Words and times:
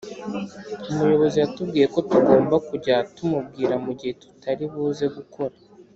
Umuyobozi 0.91 1.37
yatubwiye 1.39 1.85
ko 1.93 1.99
tugomba 2.09 2.55
kujya 2.67 2.95
tumubwira 3.15 3.73
mugihe 3.83 4.13
tutari 4.21 4.63
buze 4.71 5.05
gukora 5.17 5.55